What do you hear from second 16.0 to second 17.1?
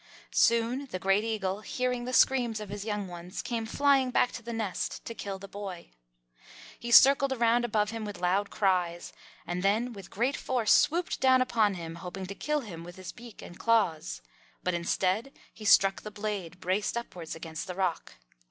the blade braced